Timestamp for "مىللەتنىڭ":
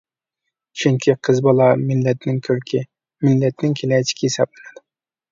1.81-2.39, 3.27-3.75